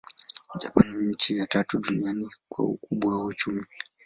Japani 0.59 0.97
ni 0.97 1.07
nchi 1.13 1.37
ya 1.37 1.47
tatu 1.47 1.79
duniani 1.79 2.29
kwa 2.49 2.65
ukubwa 2.65 3.17
wa 3.19 3.25
uchumi. 3.25 3.65